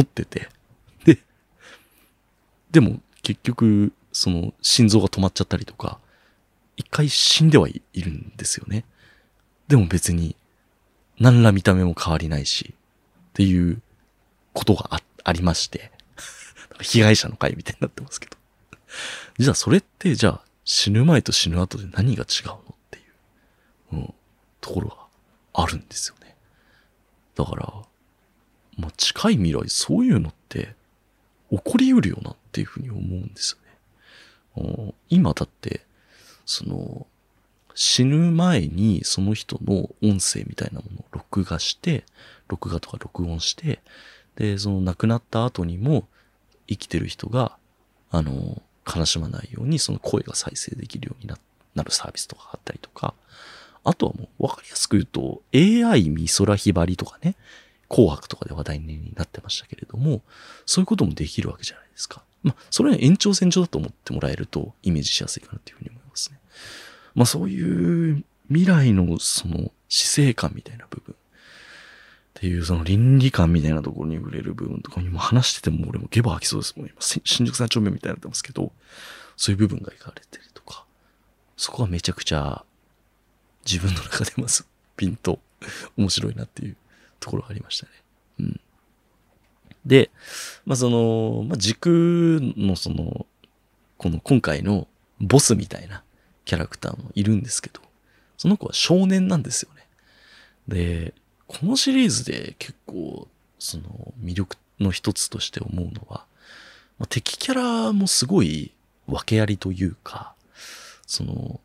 [0.00, 0.48] ってて。
[2.70, 5.98] で、も結局、その心臓が止まっちゃったりとか、
[6.76, 8.84] 一回死んではいるんですよね。
[9.68, 10.36] でも別に、
[11.18, 12.74] 何ら見た目も変わりないし、
[13.30, 13.80] っていう
[14.52, 15.90] ことがあありまして、
[16.80, 18.36] 被害者の会みたいになってますけど。
[19.38, 23.02] じゃあそれって、じゃあ死ぬ前と死ぬ後で何が違うのってい
[23.92, 24.14] う、うん、
[24.60, 24.96] ところが
[25.54, 26.36] あるんですよね。
[27.34, 27.72] だから、
[28.78, 30.74] まあ、近い未来そういうのって
[31.50, 33.58] 起こりうるよなっていうふうに思うんです
[34.56, 34.94] よね。
[35.10, 35.82] 今だって、
[36.46, 37.06] その、
[37.74, 42.04] 死ぬ前にその人の音声みたいなものを録画して、
[42.48, 43.80] 録画とか録音して、
[44.36, 46.08] で、その亡くなった後にも
[46.66, 47.58] 生きてる人が、
[48.10, 51.36] あの、悲しまないようにその声が再生できるようにな
[51.82, 53.12] るサービスとかあったりとか、
[53.84, 57.36] あとはもう分かりやすく言うと AI 美空ひばりとかね、
[57.90, 60.22] 紅白とかで話題になってましたけれども、
[60.64, 62.22] そういうこともできるわけじゃないですか。
[62.42, 66.38] まあ、それは延長線上だと思ってもらえるとイメージしやすいかなというふうに思いますね。
[67.14, 71.16] まあ、そういう未来のその死生観みたいな部分っ
[72.34, 76.86] ていうその倫理観みたいなところに触れる部分とかにも話してても俺もゲバ吐きそうですもん。
[76.86, 78.72] 今、新宿三丁目みたいになってますけど、
[79.36, 80.84] そういう部分が描かれてるとか、
[81.56, 82.64] そこがめちゃくちゃ
[83.64, 85.40] 自分の中でまずピンと
[85.96, 86.76] 面白いなっていう
[87.20, 87.92] ところがありましたね。
[88.40, 88.60] うん。
[89.86, 90.10] で、
[90.64, 93.26] まあ、その、まあ、軸のその、
[93.96, 94.88] この今回の
[95.20, 96.02] ボスみたいな
[96.44, 97.80] キャラクターもいるんですけど、
[98.36, 99.86] その子は少年なんですよね。
[100.68, 101.14] で、
[101.46, 106.26] このシリーズで結構、その魅力の一つとして思うのは、
[106.98, 108.72] まあ、敵キャラもすごい
[109.06, 110.34] 訳ありというか、
[111.06, 111.60] その、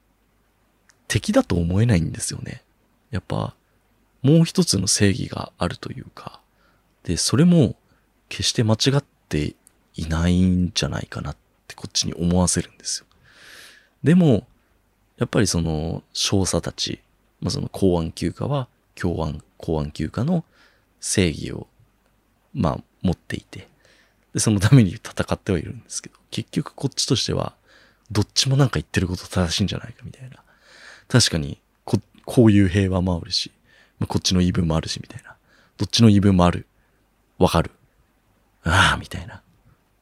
[1.08, 2.64] 敵だと思えないんですよね。
[3.10, 3.56] やっぱ、
[4.22, 6.40] もう一つの正義があるというか、
[7.04, 7.76] で、それも
[8.32, 9.56] 決して間違って
[9.96, 11.36] いないんじゃないかなっ
[11.68, 13.06] てこっちに思わせるんですよ。
[14.04, 14.48] でも、
[15.18, 17.02] やっぱりその少佐たち、
[17.42, 20.46] まあ、その公安休暇は共安、公安休暇の
[21.02, 21.68] 正義を、
[22.54, 23.68] まあ、持っていて、
[24.34, 27.54] で、そのために戦ってはいるんですけど、結局こっちとしては、
[28.12, 30.38] どっちもなんか言ってること正しいんじゃないかみたいな。
[31.10, 33.52] 確かにこ、こういう平和もあるし、
[34.00, 35.36] まあ、こっちの言い分もあるし、みたいな。
[35.78, 36.66] どっちの言い分もある。
[37.38, 37.72] わかる。
[38.64, 39.42] ああ、みたいな。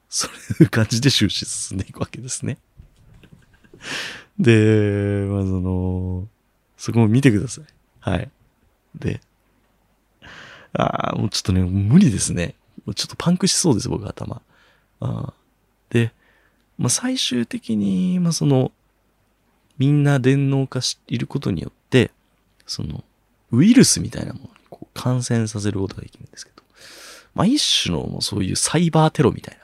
[0.10, 0.28] そ
[0.60, 2.58] ういう感じで終始進んでいくわけですね。
[4.40, 6.28] で、まあ、その、
[6.78, 7.66] そこも見てください。
[8.00, 8.30] はい。
[8.96, 9.22] で、
[10.74, 12.56] ああ、もうちょっとね、無理ですね。
[12.96, 14.42] ちょっとパンクしそうです、僕頭。
[15.02, 15.34] あ
[15.90, 16.12] で、
[16.78, 18.72] まあ、最終的に、まあ、その、
[19.78, 22.12] みんな電脳化していることによって、
[22.66, 23.04] その、
[23.52, 26.64] ウイルスみたいなものにこう感染させることができるんですけど、
[27.40, 29.58] まあ一種のそういうサイバーテロみたい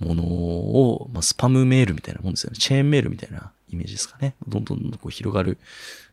[0.00, 2.56] なものを、まあスパムメールみたいなもんですよね。
[2.56, 4.34] チェーンメールみたいなイメージですかね。
[4.48, 5.58] どんどんどんこう広がる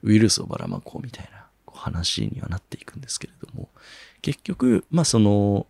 [0.04, 3.70] ウイルスをばらまこうみたいな話にはなっていくんですけれども、
[4.22, 5.68] 結局、まあその、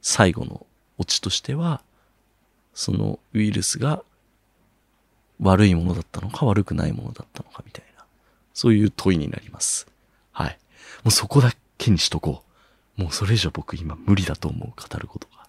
[0.00, 0.64] 最後の
[0.98, 1.82] オチとしては、
[2.72, 4.04] そのウイルスが
[5.40, 8.04] 悪いものだったのか悪くないものだったのかみたいな、
[8.54, 9.88] そういう問いになります。
[10.30, 10.58] はい。
[11.02, 12.49] もうそこだけにしとこう。
[13.00, 15.48] もうそれ以上僕今無理だと思う、語ることが。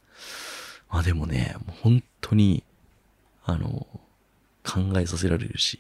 [0.89, 2.63] まあでもね、もう本当に、
[3.43, 3.85] あの、
[4.63, 5.79] 考えさせられるし、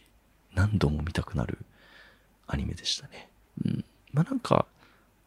[0.53, 1.59] 何度も見たくなる
[2.45, 3.29] アニメでしたね。
[3.63, 3.85] うん。
[4.11, 4.65] まあなんか、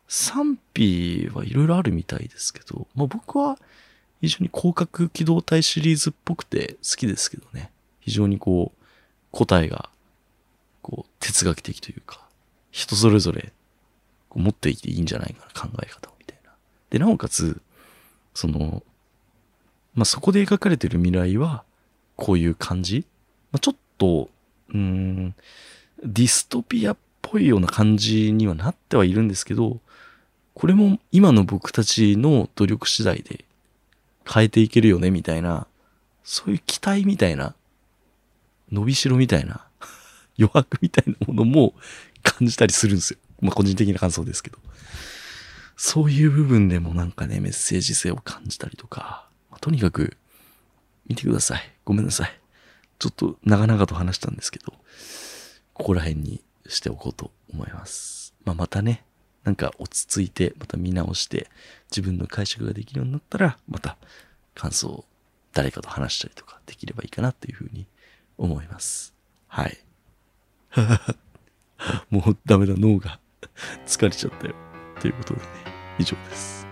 [0.07, 3.59] 賛否はいろいろあるみたいですけど、まあ僕は
[4.21, 7.71] 非常に広角機動隊シリーズっぽくて好きですけどね。
[8.01, 8.85] 非常にこう、
[9.31, 9.89] 答えが、
[10.83, 12.21] こう、哲学的というか、
[12.71, 13.51] 人それぞれ
[14.35, 16.14] 持っていていいんじゃないかな、考え方を。
[16.95, 17.61] で、なおかつ、
[18.35, 18.85] その、
[19.95, 21.65] まあ、そこで描かれてる未来は、
[22.15, 23.05] こういう感じ、
[23.51, 24.31] まあ、ちょっと、
[24.73, 25.35] うん、
[26.05, 29.81] ディストピアっぽいような感じにはなってはいるんですけど、
[30.55, 33.45] これも今の僕たちの努力次第で
[34.25, 35.67] 変えていけるよね、みたいな、
[36.23, 37.57] そういう期待みたいな、
[38.71, 39.67] 伸びしろみたいな、
[40.39, 41.75] 余白みたいなものも
[42.23, 43.19] 感じたりするんですよ。
[43.41, 44.59] まあ個人的な感想ですけど。
[45.77, 50.17] そういう部分でもなんかね、メッセージ性を感じたりとか、まあ、とにかく、
[51.07, 51.63] 見てください。
[51.85, 52.41] ごめんなさい。
[52.99, 54.73] ちょっと長々と話したんですけど、
[55.75, 58.35] ここら辺にしておこうと思います。
[58.45, 59.05] まあ、またね、
[59.43, 61.49] なんか落ち着いて、また見直して、
[61.91, 63.97] 自分の解釈ができるようになったら、また
[64.55, 65.05] 感想を
[65.53, 67.87] 誰かと話したりとかできればいいかなっていうふうに
[68.39, 69.15] 思います。
[69.49, 69.79] はい。
[72.11, 73.21] もうダメだ、脳が
[73.87, 74.64] 疲れちゃったよ。
[75.05, 75.47] ということでね、
[75.99, 76.67] 以上です。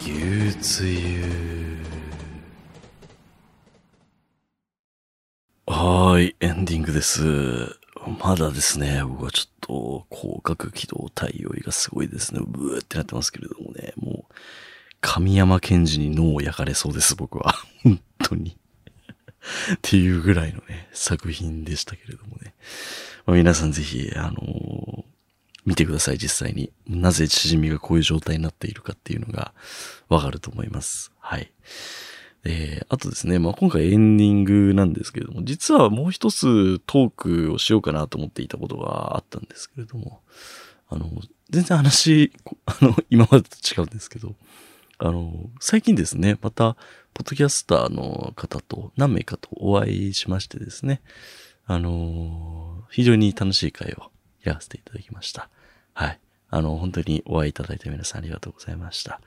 [0.00, 1.76] 牛つゆ。
[5.66, 7.20] はい、エンディングです。
[8.24, 12.40] まだですね、僕はちょっと広角機動対応がすごいですね。
[12.46, 14.34] ブーってなってますけれどもね、もう、
[15.02, 17.54] 神山賢治に脳を焼かれそうです、僕は。
[17.82, 18.56] 本当に
[19.74, 22.54] っていうぐらいのね、作品でしたけれどもね。
[23.26, 25.04] まあ、皆さんぜひ、あのー、
[25.64, 26.72] 見てください、実際に。
[26.86, 29.52] なぜチヂミがこういう状態になっているかっていうのが
[30.08, 31.10] わかると思います。
[31.18, 31.50] はい。
[32.44, 40.20] えー、あとですね、まあ、今回エンディングなんですけれども、実はもう一つトークをしようかなと思っていたことがあったんですけれども、
[40.88, 41.10] あの、
[41.50, 42.32] 全然話、
[42.66, 44.36] あの、今までと違うんですけど、
[44.98, 46.76] あの、最近ですね、また、
[47.16, 51.00] ポッドキャスターの方と何名かとお会いしましてですね、
[51.64, 54.10] あの、非常に楽しい会を
[54.42, 55.48] やらせていただきました。
[55.94, 56.20] はい。
[56.50, 59.22] あの、本当にお会いいただいた皆さんありがとうございました。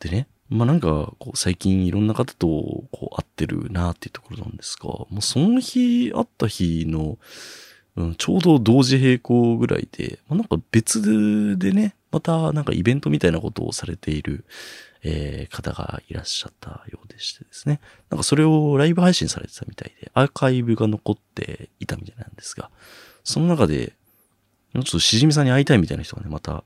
[0.00, 7.18] でね、まあなんか、こう、最近いろんな方と、こう、会ってるなっていうところなんですが、もうその日、会った日の、
[7.94, 14.44] うん、ちょうど同時並行ぐらいで、まあ、なんか別でね、またなんかイベントみたいなことをされている、
[15.06, 17.80] えー、方がいらっしゃったようでしてですね。
[18.10, 22.70] なんかそれをライブ配信されてたみたいで、アーカイブが残っていたみたいなんですが、
[23.22, 23.92] その中で、
[24.72, 26.64] ちょっとしじみさんに会いたいみたいな人がね、また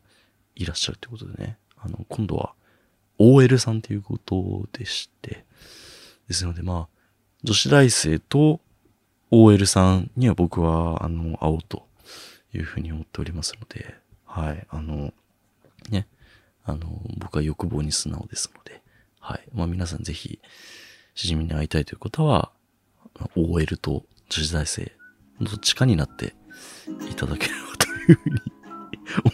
[0.54, 2.54] いらっしゃるってことでね、あの、今度は
[3.18, 5.44] OL さんっていうことでして、
[6.28, 6.98] ですのでまあ、
[7.42, 8.60] 女子大生と
[9.30, 11.86] OL さんには僕は、あの、会おうと
[12.54, 15.12] いうふうに思っておりますので、はい、あの、
[15.90, 16.06] ね、
[16.68, 18.82] あの、僕は欲望に素直ですので、
[19.20, 19.48] はい。
[19.54, 20.40] まあ皆さんぜひ、
[21.14, 22.52] しじみに会いたいという方は、
[23.34, 24.92] OL と女子大生、
[25.40, 26.34] どっちかになって
[27.10, 28.40] いただければというふうに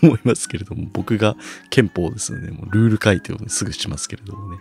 [0.02, 1.36] 思いますけれども、 僕が
[1.70, 4.58] 憲法ですので、もうルール書いてを、ね、すぐしますけれどもね。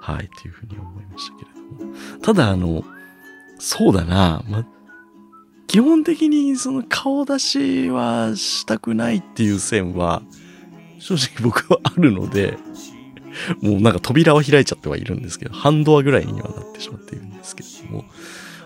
[0.00, 1.94] はい、というふうに思いましたけれども。
[2.22, 2.84] ただ、あの、
[3.58, 4.66] そうだな、ま、
[5.66, 10.22] 基本的にその顔出しはしたくないっていう線は、
[10.98, 12.58] 正直僕はあるので、
[13.60, 18.04] もうなんか扉は開いちゃってはいるんですけど、半ドアぐらいにはなってしまっているんですけども、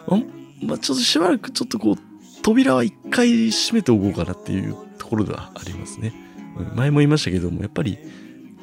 [0.09, 0.19] あ
[0.65, 1.97] まあ、ちょっとしばらくちょっとこう、
[2.43, 6.13] 扉は一回閉めておこうかなっていうところではありますね。
[6.75, 7.99] 前も言いましたけども、やっぱり、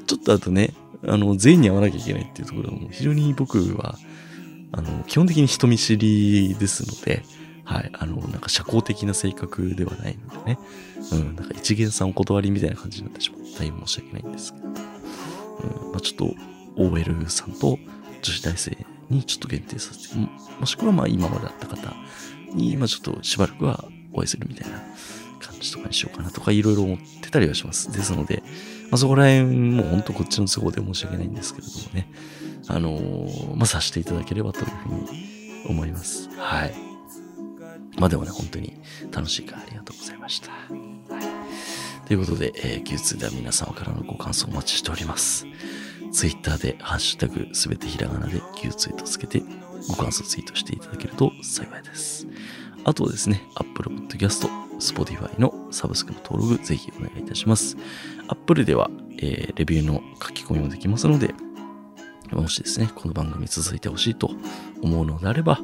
[0.05, 0.74] ちょっとあとね、
[1.05, 3.97] あの、全員に会わなきゃいけないっていうところも非常に僕は、
[4.72, 7.24] あの、基本的に人見知りですので、
[7.70, 10.59] はい、あの、なんか社交的な性格ではないのでね、
[11.11, 14.74] うん、なんか一元さんお断りみたいな感じになってしまって大変申し訳ないんですけど、うん、
[15.91, 16.34] まあちょっ
[16.76, 17.78] と OL さんと
[18.24, 18.76] 女子大生
[19.11, 20.15] にちょっと限定させて、
[20.59, 21.93] もしくはまあ今まであった方
[22.55, 24.80] に、まあちょっとしばらくはお会いするみたいな
[25.39, 27.91] 感じとかにしようかなとかいろいろ思ってたりはします。
[27.91, 28.41] ですので、
[28.89, 32.11] まあそこら辺も本当こっちの都合で申し訳ないんですけれどもね、
[32.67, 36.30] あのー、まあさせていただければというふうに思います。
[36.36, 36.89] はい。
[38.00, 38.74] まあでもね、本当に
[39.12, 40.52] 楽しいからありがとうございました。
[40.52, 40.58] は
[42.04, 45.45] い、ということで、えー、Q2 では皆様からのご感想お待ちしております。
[46.12, 49.43] Twitter でハッシュタグすべてひらがなで Q ツイートつけて
[49.88, 52.26] ご感想ツイートしていただけると幸いです。
[52.86, 54.47] あとですね、Apple Podcast、
[54.80, 57.76] Spotify のサブスクの登録ぜひお願いいたします。
[58.30, 61.36] Apple では、えーレビューの書き込みもできますので、
[62.32, 64.32] もしですね、この番組続いてほしいと
[64.82, 65.60] 思うのであれば、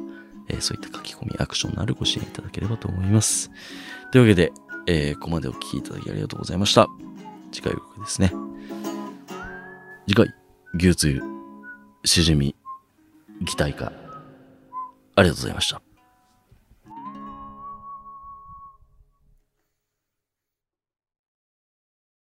[0.48, 3.50] えーそういった書き込み、アクションのあるご支援いただければと思います。
[4.12, 4.52] というわけで、
[4.86, 6.88] えーここまでお聴きいただきありがとうございました。
[7.52, 8.32] 次回予告ですね。
[10.06, 10.34] 次回、
[10.74, 11.22] 牛つゆ、
[12.04, 12.54] しじみ、
[13.42, 13.92] 擬態化。
[15.16, 15.85] ありがとうございました。